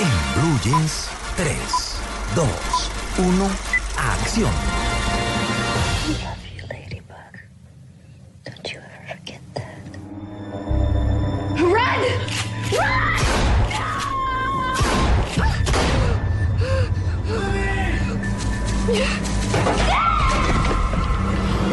En 0.00 0.06
Blue 0.34 0.58
Jeans, 0.64 1.10
3, 1.36 1.56
2, 2.34 2.48
1, 3.18 3.50
acción. 3.98 4.50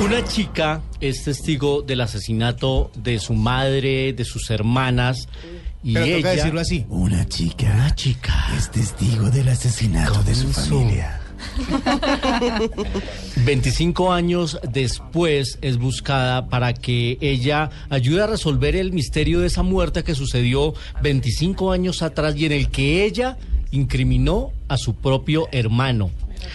Una 0.03 0.23
chica 0.25 0.81
es 0.99 1.23
testigo 1.23 1.81
del 1.81 2.01
asesinato 2.01 2.91
de 2.93 3.19
su 3.19 3.33
madre, 3.33 4.11
de 4.11 4.25
sus 4.25 4.49
hermanas. 4.49 5.29
Y 5.83 5.93
Pero 5.93 6.05
ella, 6.05 6.17
toca 6.17 6.31
decirlo 6.31 6.59
así. 6.59 6.85
Una 6.89 7.27
chica. 7.27 7.71
Una 7.73 7.95
chica. 7.95 8.33
Es 8.57 8.71
testigo 8.71 9.29
del 9.29 9.49
asesinato 9.49 10.23
de 10.23 10.35
su 10.35 10.51
familia. 10.51 11.21
25 13.45 14.11
años 14.11 14.59
después 14.71 15.57
es 15.61 15.77
buscada 15.77 16.47
para 16.47 16.73
que 16.73 17.17
ella 17.21 17.69
ayude 17.89 18.23
a 18.23 18.27
resolver 18.27 18.75
el 18.75 18.91
misterio 18.91 19.39
de 19.39 19.47
esa 19.47 19.63
muerte 19.63 20.03
que 20.03 20.15
sucedió 20.15 20.73
25 21.01 21.71
años 21.71 22.01
atrás 22.01 22.35
y 22.35 22.45
en 22.45 22.53
el 22.53 22.69
que 22.69 23.05
ella 23.05 23.37
incriminó 23.71 24.51
a 24.67 24.77
su 24.77 24.95
propio 24.95 25.47
hermano. 25.51 26.11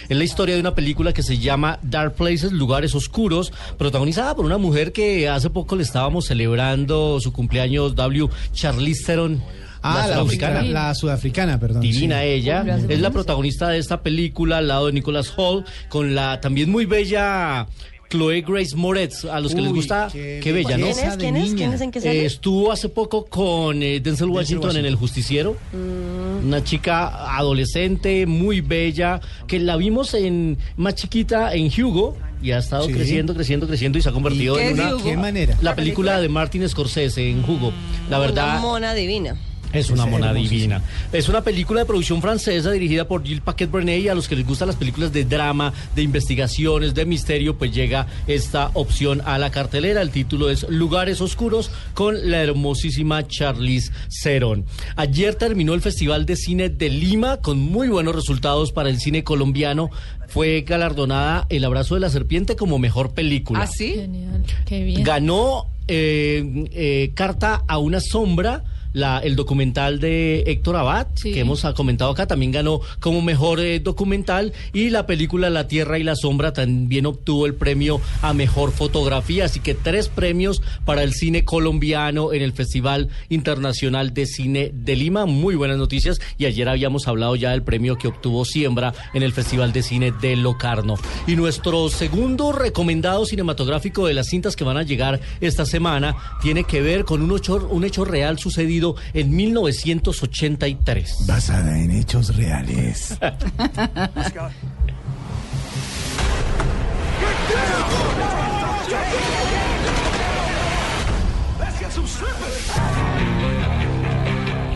Es 0.09 0.17
la 0.17 0.23
historia 0.23 0.55
de 0.55 0.61
una 0.61 0.75
película 0.75 1.13
que 1.13 1.23
se 1.23 1.37
llama 1.37 1.79
Dark 1.81 2.15
Places, 2.15 2.51
Lugares 2.51 2.95
Oscuros, 2.95 3.51
protagonizada 3.77 4.35
por 4.35 4.45
una 4.45 4.57
mujer 4.57 4.91
que 4.91 5.29
hace 5.29 5.49
poco 5.49 5.75
le 5.75 5.83
estábamos 5.83 6.25
celebrando 6.25 7.19
su 7.19 7.31
cumpleaños, 7.31 7.95
W. 7.95 8.29
Charlize 8.53 9.05
Theron. 9.05 9.41
Ah, 9.85 10.05
la, 10.07 10.15
sudafricana. 10.15 10.61
la, 10.61 10.87
la 10.87 10.95
sudafricana, 10.95 11.59
perdón. 11.59 11.81
Divina 11.81 12.21
sí. 12.21 12.27
ella, 12.27 12.63
es 12.87 13.01
la 13.01 13.11
protagonista 13.11 13.67
de 13.67 13.79
esta 13.79 14.01
película 14.01 14.59
al 14.59 14.69
lado 14.69 14.85
de 14.85 14.93
Nicholas 14.93 15.33
Hall, 15.35 15.65
con 15.89 16.15
la 16.15 16.39
también 16.39 16.71
muy 16.71 16.85
bella 16.85 17.67
Chloe 18.13 18.41
Grace 18.41 18.75
Moretz, 18.75 19.25
a 19.25 19.39
los 19.39 19.55
que 19.55 19.61
les 19.61 19.71
gusta, 19.73 20.07
qué 20.11 20.39
qué, 20.43 20.51
bella, 20.51 20.77
¿no? 20.77 20.85
¿Quién 20.85 20.99
es? 21.07 21.15
¿Quién 21.17 21.35
es? 21.35 21.53
¿Quién 21.55 21.73
es? 21.73 21.81
¿En 21.81 21.89
qué 21.91 21.99
Eh, 21.99 22.25
estuvo 22.25 22.71
hace 22.71 22.89
poco 22.89 23.25
con 23.25 23.81
eh, 23.81 23.99
Denzel 23.99 24.29
Washington, 24.29 24.77
en 24.77 24.85
El 24.85 24.95
Justiciero, 24.95 25.55
Mm. 25.73 26.45
una 26.45 26.63
chica 26.63 27.35
adolescente, 27.37 28.27
muy 28.27 28.61
bella, 28.61 29.19
que 29.47 29.59
la 29.59 29.77
vimos 29.77 30.13
en 30.13 30.59
más 30.77 30.93
chiquita 30.93 31.55
en 31.55 31.71
Hugo 31.75 32.15
y 32.41 32.51
ha 32.51 32.59
estado 32.59 32.85
Sí. 32.85 32.93
creciendo, 32.93 33.33
creciendo, 33.33 33.67
creciendo 33.67 33.97
y 33.97 34.01
se 34.03 34.09
ha 34.09 34.11
convertido 34.11 34.55
¿Qué 34.57 34.67
en 34.69 34.73
una... 34.79 35.03
¿Qué 35.03 35.17
manera? 35.17 35.57
La 35.61 35.75
película 35.75 36.19
de 36.21 36.29
Martin 36.29 36.69
Scorsese 36.69 37.29
en 37.31 37.39
Hugo. 37.49 37.71
La 38.11 38.19
verdad... 38.19 38.51
Una 38.51 38.59
mona 38.61 38.93
divina. 38.93 39.35
Es 39.73 39.89
una 39.89 40.03
Es 40.05 40.09
mona 40.09 40.33
divina. 40.33 40.81
Es 41.11 41.29
una 41.29 41.41
película 41.41 41.81
de 41.81 41.85
producción 41.85 42.21
francesa 42.21 42.71
dirigida 42.71 43.07
por 43.07 43.23
Gilles 43.23 43.41
Paquet 43.41 43.69
Brenet 43.69 44.01
y 44.01 44.07
a 44.07 44.15
los 44.15 44.27
que 44.27 44.35
les 44.35 44.45
gustan 44.45 44.67
las 44.67 44.77
películas 44.77 45.11
de 45.11 45.25
drama, 45.25 45.73
de 45.95 46.03
investigaciones, 46.03 46.93
de 46.93 47.05
misterio, 47.05 47.57
pues 47.57 47.73
llega 47.73 48.07
esta 48.27 48.69
opción 48.73 49.21
a 49.25 49.37
la 49.37 49.49
cartelera. 49.49 50.01
El 50.01 50.11
título 50.11 50.49
es 50.49 50.67
Lugares 50.69 51.21
Oscuros 51.21 51.71
con 51.93 52.29
la 52.29 52.43
hermosísima 52.43 53.27
Charlize 53.27 53.91
Theron. 54.23 54.65
Ayer 54.95 55.35
terminó 55.35 55.73
el 55.73 55.81
Festival 55.81 56.25
de 56.25 56.35
Cine 56.35 56.69
de 56.69 56.89
Lima 56.89 57.37
con 57.37 57.57
muy 57.59 57.87
buenos 57.87 58.15
resultados 58.15 58.71
para 58.71 58.89
el 58.89 58.99
cine 58.99 59.23
colombiano. 59.23 59.89
Fue 60.27 60.61
galardonada 60.61 61.45
El 61.49 61.65
Abrazo 61.65 61.95
de 61.95 62.01
la 62.01 62.09
Serpiente 62.09 62.55
como 62.55 62.79
mejor 62.79 63.13
película. 63.13 63.61
¿Ah, 63.61 63.67
sí? 63.67 63.93
Genial. 63.95 64.43
Qué 64.65 64.83
bien. 64.83 65.03
Ganó 65.03 65.67
eh, 65.87 66.67
eh, 66.71 67.11
Carta 67.13 67.63
a 67.67 67.77
una 67.77 67.99
sombra. 67.99 68.63
La, 68.93 69.19
el 69.19 69.35
documental 69.35 69.99
de 69.99 70.43
Héctor 70.47 70.75
Abad, 70.75 71.07
Sí. 71.15 71.31
que 71.33 71.39
hemos 71.41 71.63
comentado 71.75 72.11
acá, 72.11 72.27
también 72.27 72.51
ganó 72.51 72.79
como 72.99 73.21
mejor 73.21 73.59
eh, 73.59 73.79
documental. 73.79 74.53
Y 74.71 74.89
la 74.89 75.05
película 75.05 75.49
La 75.49 75.67
Tierra 75.67 75.97
y 75.99 76.03
la 76.03 76.15
Sombra 76.15 76.53
también 76.53 77.05
obtuvo 77.05 77.45
el 77.45 77.55
premio 77.55 77.99
a 78.21 78.33
mejor 78.33 78.71
fotografía. 78.71 79.45
Así 79.45 79.59
que 79.59 79.73
tres 79.73 80.09
premios 80.09 80.61
para 80.85 81.03
el 81.03 81.13
cine 81.13 81.43
colombiano 81.43 82.33
en 82.33 82.41
el 82.41 82.53
Festival 82.53 83.09
Internacional 83.29 84.13
de 84.13 84.25
Cine 84.25 84.71
de 84.73 84.95
Lima. 84.95 85.25
Muy 85.25 85.55
buenas 85.55 85.77
noticias. 85.77 86.19
Y 86.37 86.45
ayer 86.45 86.69
habíamos 86.69 87.07
hablado 87.07 87.35
ya 87.35 87.51
del 87.51 87.63
premio 87.63 87.97
que 87.97 88.07
obtuvo 88.07 88.45
Siembra 88.45 88.93
en 89.13 89.23
el 89.23 89.33
Festival 89.33 89.73
de 89.73 89.83
Cine 89.83 90.11
de 90.21 90.35
Locarno. 90.35 90.95
Y 91.27 91.35
nuestro 91.35 91.89
segundo 91.89 92.51
recomendado 92.51 93.25
cinematográfico 93.25 94.05
de 94.07 94.13
las 94.13 94.27
cintas 94.27 94.55
que 94.55 94.63
van 94.63 94.77
a 94.77 94.83
llegar 94.83 95.19
esta 95.41 95.65
semana 95.65 96.15
tiene 96.41 96.63
que 96.63 96.81
ver 96.81 97.05
con 97.05 97.21
un 97.21 97.35
hecho, 97.37 97.67
un 97.69 97.83
hecho 97.83 98.05
real 98.05 98.37
sucedido 98.37 98.82
en 99.13 99.35
1983. 99.35 101.27
Basada 101.27 101.79
en 101.79 101.91
hechos 101.91 102.35
reales. 102.35 103.17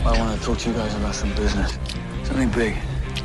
I 0.04 0.18
want 0.18 0.38
to 0.40 0.46
talk 0.46 0.58
to 0.58 0.68
you 0.70 0.74
guys 0.74 0.94
about 0.94 1.14
some 1.14 1.30
business. 1.34 1.78
Something 2.24 2.50
big. 2.56 2.74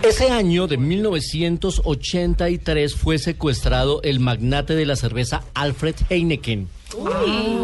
Ese 0.04 0.30
año 0.30 0.68
de 0.68 0.78
1983 0.78 2.96
fue 2.96 3.18
secuestrado 3.20 4.02
el 4.04 4.20
magnate 4.20 4.76
de 4.76 4.86
la 4.86 4.98
cerveza 4.98 5.44
Alfred 5.54 5.96
Heineken. 6.10 6.68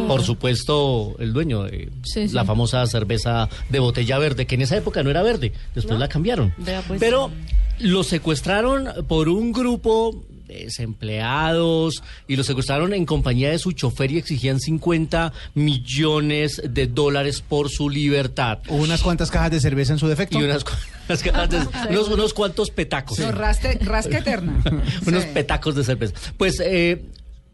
Por 0.07 0.23
supuesto, 0.23 1.16
el 1.19 1.34
dueño 1.34 1.63
de 1.63 1.90
Sí, 2.03 2.28
sí. 2.28 2.34
la 2.35 2.45
famosa 2.45 2.85
cerveza 2.88 3.50
de 3.69 3.79
botella 3.79 4.17
verde, 4.17 4.45
que 4.47 4.56
en 4.56 4.62
esa 4.62 4.78
época 4.78 5.03
no 5.03 5.09
era 5.09 5.22
verde, 5.23 5.53
después 5.75 6.00
la 6.00 6.07
cambiaron. 6.09 6.53
Vea, 6.57 6.81
pues. 6.88 7.00
Pero 7.00 7.31
lo 7.79 8.03
secuestraron 8.03 8.89
por 9.07 9.29
un 9.29 9.51
grupo 9.51 10.23
de 10.47 10.63
desempleados 10.66 12.01
y 12.28 12.35
lo 12.35 12.44
secuestraron 12.44 12.94
en 12.94 13.06
compañía 13.06 13.51
de 13.51 13.59
su 13.59 13.72
chofer 13.72 14.12
y 14.12 14.18
exigían 14.18 14.59
50 14.59 15.31
millones 15.53 16.59
de 16.68 16.88
dólares 16.88 17.41
por 17.47 17.69
su 17.69 17.88
libertad. 17.89 18.57
Unas 18.68 19.01
cuantas 19.03 19.29
cajas 19.29 19.51
de 19.51 19.59
cerveza 19.59 19.94
en 19.94 20.00
su 20.00 20.07
defecto. 20.07 20.39
Y 20.39 20.44
unas, 20.44 20.63
cu- 20.63 20.72
unas 21.07 21.22
cajas 21.23 21.50
de- 21.51 21.57
unos, 21.91 22.07
unos 22.09 22.34
cuantos 22.34 22.72
petacos. 22.72 23.19
No, 23.19 23.31
rasca, 23.31 23.72
rasca 23.81 24.18
eterna. 24.18 24.62
unos 25.06 25.23
Sí. 25.23 25.29
petacos 25.34 25.75
de 25.75 25.84
cerveza. 25.84 26.16
Pues 26.38 26.59
eh, 26.59 27.03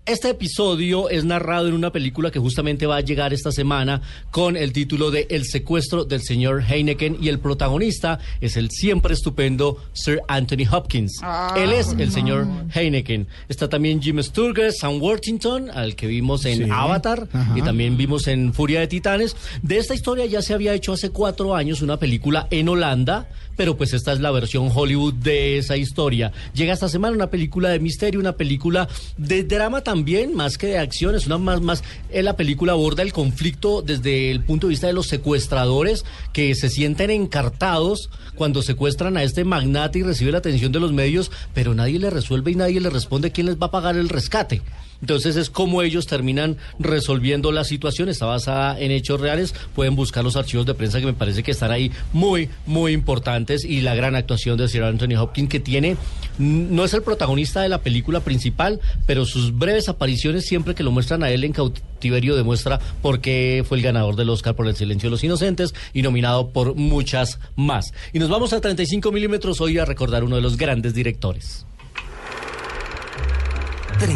este 0.06 0.30
episodio 0.30 1.10
es 1.10 1.26
narrado 1.26 1.68
en 1.68 1.74
una 1.74 1.92
película 1.92 2.30
que 2.30 2.38
justamente 2.38 2.86
va 2.86 2.98
a 2.98 3.02
llegar 3.02 3.34
esta 3.34 3.52
semana 3.52 4.02
con 4.30 4.56
el 4.56 4.72
título 4.72 5.10
de 5.10 5.26
El 5.32 5.46
secuestro 5.46 6.06
del 6.06 6.22
señor 6.22 6.62
Heineken 6.62 7.18
y 7.20 7.30
el 7.30 7.40
protagonista 7.40 8.20
es 8.40 8.56
el 8.56 8.70
siempre 8.70 9.16
estupendo 9.16 9.78
Sir 9.94 10.22
Anthony 10.28 10.68
Hopkins. 10.72 11.22
Él 11.58 11.74
es 11.74 11.96
el 11.98 12.12
señor 12.12 12.46
Heineken. 12.74 13.26
Está 13.50 13.68
también 13.68 14.00
Jim 14.00 14.22
Sturgess, 14.22 14.78
Sam 14.78 15.02
Worthington, 15.02 15.72
al 15.72 15.96
que 15.96 16.06
vimos 16.06 16.46
en 16.46 16.66
Sí. 16.66 16.70
Avatar 16.72 17.28
Ajá. 17.34 17.58
y 17.58 17.64
también 17.64 17.98
vimos 17.98 18.28
en 18.28 18.54
Furia 18.54 18.82
de 18.82 18.88
Titanes. 18.88 19.36
De 19.64 19.78
esta 19.78 19.96
historia 19.96 20.28
ya 20.28 20.44
se 20.44 20.54
había 20.54 20.76
hecho 20.76 20.94
hace 20.94 21.10
cuatro 21.10 21.56
años 21.56 21.82
una 21.82 21.98
película 21.98 22.48
en 22.52 22.70
Holanda, 22.70 23.28
pero 23.58 23.76
pues 23.76 23.94
esta 23.94 24.14
es 24.14 24.20
la 24.20 24.30
versión 24.32 24.70
Hollywood 24.74 25.14
de 25.16 25.58
esa 25.58 25.78
historia. 25.78 26.32
Llega 26.54 26.74
esta 26.74 26.90
semana 26.90 27.16
una 27.16 27.30
película 27.32 27.70
de 27.70 27.80
misterio, 27.80 28.20
una 28.20 28.34
película 28.34 28.88
de 29.18 29.44
drama 29.44 29.82
también, 29.82 29.95
más 30.34 30.58
que 30.58 30.68
de 30.68 30.78
acción, 30.78 31.16
es 31.16 31.26
una 31.26 31.38
más, 31.38 31.62
más, 31.62 31.84
eh, 32.10 32.22
la 32.22 32.36
película 32.36 32.74
aborda 32.74 33.02
el 33.02 33.14
conflicto 33.14 33.82
desde 33.82 34.30
el 34.30 34.44
punto 34.44 34.68
de 34.68 34.72
vista 34.72 34.88
de 34.88 34.94
los 34.94 35.08
secuestradores 35.08 36.04
que 36.34 36.54
se 36.54 36.70
sienten 36.70 37.12
encartados 37.12 38.10
cuando 38.36 38.62
secuestran 38.62 39.16
a 39.16 39.24
este 39.24 39.46
magnate 39.46 40.00
y 40.00 40.04
recibe 40.04 40.32
la 40.32 40.40
atención 40.40 40.72
de 40.72 40.80
los 40.80 40.92
medios, 40.92 41.32
pero 41.54 41.74
nadie 41.74 42.00
le 42.00 42.10
resuelve 42.10 42.52
y 42.52 42.56
nadie 42.56 42.82
le 42.82 42.90
responde 42.90 43.32
quién 43.32 43.48
les 43.48 43.56
va 43.56 43.68
a 43.68 43.72
pagar 43.72 43.96
el 43.96 44.10
rescate. 44.10 44.62
Entonces 45.02 45.36
es 45.36 45.50
como 45.50 45.82
ellos 45.82 46.08
terminan 46.08 46.58
resolviendo 46.80 47.52
la 47.52 47.64
situación. 47.64 48.10
Está 48.10 48.26
basada 48.26 48.80
en 48.80 48.92
hechos 48.92 49.20
reales. 49.20 49.54
Pueden 49.76 49.96
buscar 49.96 50.24
los 50.24 50.36
archivos 50.36 50.66
de 50.66 50.74
prensa 50.74 51.00
que 51.00 51.06
me 51.06 51.14
parece 51.14 51.44
que 51.44 51.52
están 51.52 51.72
ahí 51.72 51.92
muy, 52.14 52.50
muy 52.66 52.94
importantes. 52.94 53.66
Y 53.66 53.82
la 53.82 53.96
gran 53.96 54.16
actuación 54.16 54.58
de 54.58 54.68
Sir 54.68 54.84
Anthony 54.84 55.16
Hopkins 55.18 55.50
que 55.50 55.60
tiene, 55.60 55.98
no 56.38 56.84
es 56.84 56.94
el 56.94 57.02
protagonista 57.02 57.62
de 57.62 57.70
la 57.70 57.82
película 57.82 58.20
principal, 58.20 58.80
pero 59.06 59.26
sus 59.26 59.58
breves 59.58 59.90
apariciones 59.90 60.46
siempre 60.46 60.76
que 60.76 60.84
lo 60.84 60.92
muestran 60.92 61.24
a 61.24 61.30
él 61.30 61.44
en 61.44 61.54
cautiverio 61.54 62.36
demuestra 62.36 62.80
por 63.02 63.20
qué 63.20 63.64
fue 63.68 63.78
el 63.78 63.84
ganador 63.84 64.16
del 64.16 64.30
Oscar 64.30 64.56
por 64.56 64.68
El 64.68 64.76
Silencio 64.76 65.08
de 65.08 65.12
los 65.12 65.24
Inocentes 65.24 65.74
y 65.94 66.02
nominado 66.02 66.50
por 66.50 66.76
muchas 66.76 67.40
más. 67.56 67.94
Y 68.14 68.20
nos 68.20 68.30
vamos 68.30 68.54
a 68.54 68.62
35 68.62 69.12
milímetros 69.12 69.62
hoy 69.62 69.78
a 69.78 69.86
recordar 69.86 70.24
uno 70.24 70.36
de 70.36 70.42
los 70.42 70.58
grandes 70.58 70.94
directores. 70.94 71.66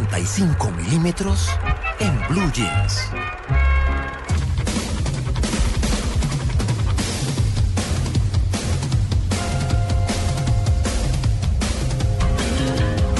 35 0.10 0.72
milímetros 0.72 1.48
en 2.00 2.20
Blue 2.30 2.52
Jeans. 2.52 3.10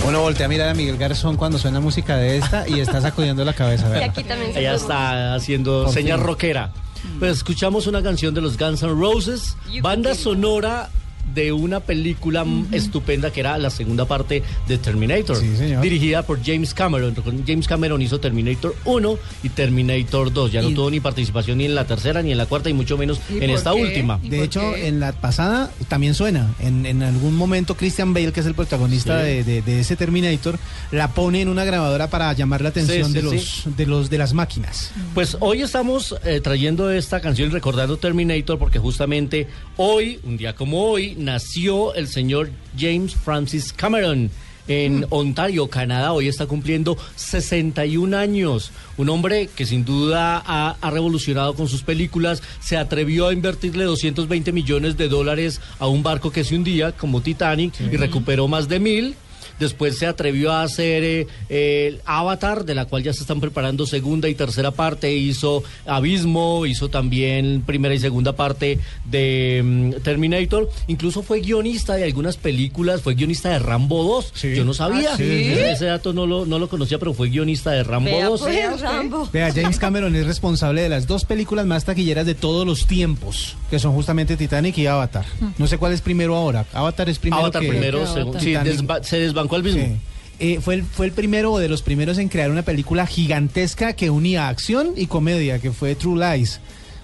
Uno 0.08 0.22
voltea 0.22 0.48
a 0.48 0.50
mirar 0.50 0.70
a 0.70 0.74
Miguel 0.74 0.98
Garzón 0.98 1.36
cuando 1.38 1.60
suena 1.60 1.80
música 1.80 2.16
de 2.18 2.38
esta 2.38 2.68
y 2.68 2.80
está 2.80 3.00
sacudiendo 3.00 3.46
la 3.46 3.54
cabeza. 3.54 3.88
Y 3.90 3.92
vea. 3.92 4.06
aquí 4.06 4.24
también 4.24 4.54
se 4.54 4.60
Ella 4.60 4.74
está 4.74 5.36
haciendo 5.36 5.84
Por 5.84 5.94
señas 5.94 6.18
fin. 6.18 6.26
rockera. 6.28 6.72
Pues 7.20 7.38
escuchamos 7.38 7.86
una 7.86 8.02
canción 8.02 8.34
de 8.34 8.42
los 8.42 8.58
Guns 8.58 8.82
N' 8.82 8.90
Roses, 9.00 9.56
banda 9.82 10.16
sonora 10.16 10.90
de 11.34 11.52
una 11.52 11.80
película 11.80 12.44
mm, 12.44 12.74
estupenda 12.74 13.32
que 13.32 13.40
era 13.42 13.58
la 13.58 13.70
segunda 13.70 14.06
parte 14.06 14.44
de 14.68 14.78
Terminator, 14.78 15.36
Sí, 15.38 15.56
señor. 15.58 15.82
dirigida 15.82 16.24
por 16.24 16.44
James 16.44 16.74
Cameron. 16.74 17.16
James 17.46 17.68
Cameron 17.68 18.02
hizo 18.02 18.20
Terminator 18.20 18.76
1 18.86 19.18
y 19.44 19.50
Terminator 19.50 20.32
2. 20.34 20.52
Ya 20.52 20.62
no 20.62 20.70
Y- 20.70 20.74
tuvo 20.74 20.90
ni 20.92 21.00
participación 21.00 21.58
ni 21.60 21.66
en 21.66 21.76
la 21.76 21.86
tercera 21.86 22.22
ni 22.22 22.32
en 22.32 22.38
la 22.38 22.46
cuarta 22.46 22.70
y 22.70 22.74
mucho 22.74 22.98
menos 22.98 23.20
¿Y 23.30 23.44
en 23.44 23.50
esta 23.52 23.72
qué? 23.74 23.82
última. 23.82 24.20
¿Y 24.24 24.30
De 24.30 24.44
hecho, 24.44 24.62
qué? 24.74 24.88
en 24.88 25.00
la 25.00 25.12
pasada 25.14 25.72
también 25.88 26.14
suena. 26.14 26.54
En, 26.60 26.86
en 26.86 27.04
algún 27.04 27.36
momento 27.36 27.76
Christian 27.76 28.14
Bale, 28.14 28.32
que 28.32 28.40
es 28.40 28.46
el 28.46 28.56
protagonista 28.56 29.22
Sí. 29.22 29.28
de, 29.28 29.44
de- 29.44 29.62
de 29.62 29.80
ese 29.80 29.96
Terminator, 29.96 30.58
la 30.92 31.10
pone 31.10 31.42
en 31.42 31.50
una 31.50 31.64
grabadora 31.66 32.10
para 32.10 32.32
llamar 32.34 32.62
la 32.62 32.70
atención 32.70 33.08
Sí, 33.08 33.14
sí, 33.14 33.14
de, 33.14 33.22
los, 33.24 33.44
sí. 33.46 33.70
de 33.78 33.86
los 33.86 34.10
de 34.10 34.18
las 34.18 34.34
máquinas. 34.34 34.92
Pues 35.14 35.38
hoy 35.40 35.62
estamos 35.62 36.16
eh, 36.24 36.40
trayendo 36.42 36.90
esta 36.92 37.20
canción 37.22 37.50
y 37.50 37.52
recordando 37.52 37.98
Terminator 37.98 38.58
porque 38.58 38.80
justamente 38.80 39.48
hoy, 39.78 40.20
un 40.24 40.38
día 40.38 40.56
como 40.56 40.84
hoy, 40.84 41.16
nació 41.20 41.94
el 41.94 42.08
señor 42.08 42.50
James 42.78 43.14
Francis 43.14 43.74
Cameron 43.74 44.32
en 44.70 45.06
Ontario, 45.10 45.68
Canadá. 45.68 46.14
Hoy 46.14 46.28
está 46.28 46.46
cumpliendo 46.46 46.98
61 47.16 48.16
años. 48.16 48.72
Un 48.98 49.10
hombre 49.10 49.50
que 49.56 49.66
sin 49.66 49.84
duda 49.84 50.42
ha, 50.46 50.78
ha 50.80 50.92
revolucionado 50.92 51.56
con 51.56 51.68
sus 51.68 51.82
películas. 51.82 52.42
Se 52.62 52.78
atrevió 52.78 53.28
a 53.28 53.34
invertirle 53.34 53.84
220 53.84 54.52
millones 54.52 54.96
de 54.96 55.10
dólares 55.10 55.60
a 55.80 55.88
un 55.88 56.04
barco 56.04 56.32
que 56.32 56.44
se 56.44 56.56
hundía 56.56 56.92
como 56.94 57.22
Titanic 57.22 57.74
y 57.82 57.98
recuperó 57.98 58.48
más 58.48 58.70
de 58.70 58.80
mil. 58.80 59.16
Después 59.60 59.98
se 59.98 60.06
atrevió 60.06 60.52
a 60.52 60.64
hacer 60.64 61.28
eh, 61.50 62.00
Avatar, 62.06 62.66
de 62.66 62.76
la 62.76 62.86
cual 62.86 63.04
ya 63.04 63.14
se 63.14 63.22
están 63.22 63.40
preparando 63.40 63.86
segunda 63.86 64.30
y 64.30 64.36
tercera 64.36 64.72
parte. 64.72 65.14
Hizo 65.14 65.64
Abismo, 65.86 66.66
hizo 66.66 66.90
también 66.90 67.62
primera 67.66 67.94
y 67.94 68.00
segunda 68.00 68.34
parte 68.36 68.80
de 69.06 69.62
mm, 69.64 70.02
Terminator. 70.04 70.70
Incluso 70.88 71.22
fue 71.24 71.42
guionista 71.42 71.96
de 71.96 72.04
algunas 72.06 72.38
películas, 72.38 73.02
fue 73.02 73.16
guionista 73.16 73.50
de 73.50 73.60
Rambo 73.60 74.04
2. 74.04 74.32
Sí. 74.34 74.56
Yo 74.56 74.64
no 74.66 74.74
sabía, 74.74 75.14
¿Ah, 75.14 75.18
sí? 75.18 75.24
ese 75.24 75.86
dato 75.86 76.14
no 76.14 76.26
lo, 76.26 76.46
no 76.46 76.60
lo 76.60 76.70
conocía, 76.70 77.00
pero 77.00 77.14
fue 77.14 77.30
guionista 77.30 77.72
de 77.72 77.84
Rambo 77.84 78.10
Vea, 78.12 78.26
2. 78.28 78.42
pues, 78.42 78.82
Rambo. 78.82 79.30
Vea, 79.32 79.52
James 79.54 79.78
Cameron 79.80 80.16
es 80.16 80.26
responsable 80.26 80.82
de 80.82 80.90
las 80.90 81.08
dos 81.08 81.26
películas 81.26 81.66
más 81.66 81.86
taquilleras 81.86 82.26
de 82.26 82.36
todos 82.36 82.66
los 82.66 82.86
tiempos, 82.88 83.56
que 83.70 83.80
son 83.80 83.94
justamente 83.94 84.38
Titanic 84.38 84.78
y 84.78 84.88
Avatar. 84.88 85.26
No 85.58 85.68
sé 85.68 85.78
cuál 85.78 85.94
es 85.94 86.02
primero 86.02 86.36
ahora. 86.36 86.66
Avatar 86.74 87.10
es 87.10 87.20
primero 87.20 87.42
Avatar 87.44 87.62
que 87.62 87.68
primero, 87.70 88.00
que 88.02 88.08
segundo. 88.08 88.40
Sí, 88.40 88.46
Titanic. 88.48 88.74
desba- 88.74 89.04
se 89.04 89.20
desbancó 89.20 89.49
al 89.56 89.64
mismo. 89.64 89.82
Sí. 89.82 89.96
Eh, 90.42 90.60
fue, 90.62 90.76
el, 90.76 90.84
fue 90.84 91.06
el 91.06 91.12
primero 91.12 91.52
o 91.52 91.60
de 91.60 91.68
los 91.68 91.82
primeros 91.82 92.18
en 92.18 92.30
crear 92.30 92.50
una 92.50 92.62
película 92.62 93.06
gigantesca 93.06 93.94
que 93.94 94.10
unía 94.10 94.48
acción 94.48 94.94
y 94.96 95.08
comedia, 95.08 95.60
que 95.60 95.72
fue 95.72 95.96
True 95.96 96.18
Lies. 96.38 96.62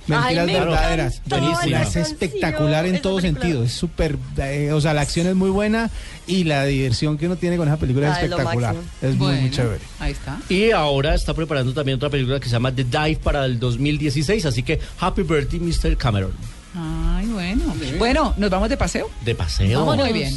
Ay, 0.08 0.36
Mentiras 0.36 0.46
me 0.46 0.54
verdaderas. 0.54 1.22
Buenísima. 1.26 1.82
Es 1.82 1.96
espectacular 1.96 2.86
en 2.86 3.02
todo 3.02 3.18
película. 3.18 3.42
sentido. 3.42 3.64
Es 3.64 3.72
súper. 3.74 4.18
eh, 4.38 4.72
o 4.72 4.80
sea, 4.80 4.94
la 4.94 5.02
acción 5.02 5.26
es 5.28 5.36
muy 5.36 5.50
buena 5.50 5.90
y 6.28 6.44
la 6.44 6.64
diversión 6.66 7.18
que 7.18 7.26
uno 7.26 7.36
tiene 7.38 7.58
con 7.58 7.68
esa 7.68 7.78
película 7.78 8.12
es 8.12 8.18
Ay, 8.18 8.30
lo 8.30 8.36
espectacular. 8.38 8.76
Es 9.02 9.16
muy, 9.16 9.18
muy 9.18 9.36
Bueno, 9.36 9.50
chévere. 9.50 9.82
Ahí 10.00 10.12
está. 10.12 10.40
Y 10.48 10.72
ahora 10.72 11.16
está 11.16 11.34
preparando 11.34 11.74
también 11.74 11.96
otra 11.98 12.10
película 12.10 12.40
que 12.40 12.46
se 12.46 12.52
llama 12.52 12.72
The 12.74 12.84
Dive 12.84 13.20
para 13.24 13.46
el 13.46 13.60
2016. 13.60 14.46
Así 14.46 14.62
que 14.62 14.80
Happy 15.00 15.24
Birthday, 15.24 15.60
Mr. 15.60 15.98
Cameron. 15.98 16.32
Ay, 16.76 17.26
bueno. 17.28 17.74
Bueno, 17.98 18.34
¿nos 18.38 18.50
vamos 18.50 18.70
de 18.70 18.78
paseo? 18.78 19.10
De 19.24 19.34
paseo. 19.34 19.96
Muy 19.96 20.14
bien. 20.14 20.34